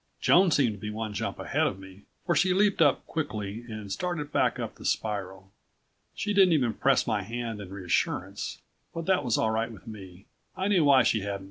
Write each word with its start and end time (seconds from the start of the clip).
Joan 0.19 0.49
seemed 0.49 0.73
to 0.73 0.79
be 0.79 0.89
one 0.89 1.13
jump 1.13 1.37
ahead 1.37 1.67
of 1.67 1.77
me, 1.77 2.05
for 2.25 2.35
she 2.35 2.55
leapt 2.55 2.81
up 2.81 3.05
quickly 3.05 3.63
and 3.69 3.91
started 3.91 4.31
back 4.31 4.57
up 4.57 4.73
the 4.73 4.83
spiral. 4.83 5.51
She 6.15 6.33
didn't 6.33 6.53
even 6.53 6.73
press 6.73 7.05
my 7.05 7.21
hand 7.21 7.61
in 7.61 7.69
reassurance, 7.69 8.63
but 8.95 9.05
that 9.05 9.23
was 9.23 9.37
all 9.37 9.51
right 9.51 9.71
with 9.71 9.85
me. 9.85 10.25
I 10.57 10.69
knew 10.69 10.83
why 10.85 11.03
she 11.03 11.19
hadn't. 11.21 11.39